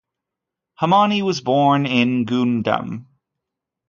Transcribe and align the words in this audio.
Hamani 0.79 1.21
was 1.21 1.41
born 1.41 1.85
in 1.85 2.25
Goundam. 2.25 3.05